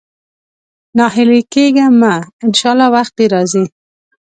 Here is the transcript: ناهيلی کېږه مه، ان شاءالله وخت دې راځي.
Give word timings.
ناهيلی 0.97 1.41
کېږه 1.53 1.85
مه، 1.99 2.13
ان 2.43 2.51
شاءالله 2.59 2.87
وخت 2.95 3.13
دې 3.17 3.25
راځي. 3.33 3.65